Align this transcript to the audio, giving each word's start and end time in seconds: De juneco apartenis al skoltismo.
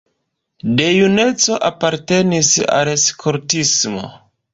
De 0.77 0.85
juneco 0.93 1.57
apartenis 1.69 2.49
al 2.79 2.91
skoltismo. 3.03 4.07